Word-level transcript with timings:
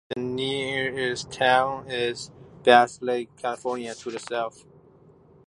The 0.15 0.19
nearest 0.19 1.31
town 1.31 1.91
is 1.91 2.31
Bass 2.63 2.99
Lake, 3.03 3.37
California, 3.37 3.93
to 3.93 4.09
the 4.09 4.17
south. 4.17 4.65